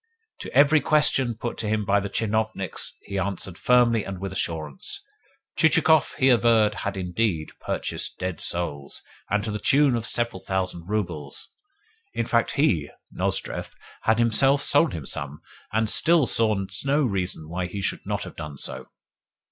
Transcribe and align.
To 0.39 0.51
every 0.51 0.81
question 0.81 1.35
put 1.35 1.59
to 1.59 1.67
him 1.69 1.85
by 1.85 1.99
the 1.99 2.09
tchinovniks 2.09 2.93
he 3.03 3.19
answered 3.19 3.55
firmly 3.55 4.03
and 4.03 4.19
with 4.19 4.33
assurance. 4.33 5.03
Chichikov, 5.55 6.15
he 6.15 6.29
averred, 6.29 6.73
had 6.81 6.97
indeed 6.97 7.51
purchased 7.63 8.17
dead 8.17 8.41
souls, 8.41 9.03
and 9.29 9.43
to 9.43 9.51
the 9.51 9.59
tune 9.59 9.95
of 9.95 10.07
several 10.07 10.39
thousand 10.39 10.87
roubles. 10.87 11.49
In 12.15 12.25
fact, 12.25 12.53
he 12.53 12.89
(Nozdrev) 13.13 13.69
had 14.01 14.17
himself 14.17 14.63
sold 14.63 14.93
him 14.93 15.05
some, 15.05 15.43
and 15.71 15.87
still 15.87 16.25
saw 16.25 16.65
no 16.83 17.03
reason 17.03 17.47
why 17.47 17.67
he 17.67 17.79
should 17.83 18.03
not 18.03 18.23
have 18.23 18.35
done 18.35 18.57
so. 18.57 18.87